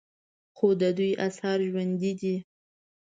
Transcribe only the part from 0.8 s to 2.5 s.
د دوی آثار ژوندي دي